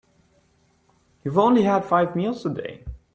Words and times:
You've 1.23 1.37
only 1.37 1.61
had 1.61 1.85
five 1.85 2.15
meals 2.15 2.41
today. 2.41 2.83